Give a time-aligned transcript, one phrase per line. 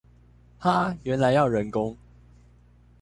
[0.57, 0.97] 哈！
[1.03, 1.95] 原來要人工！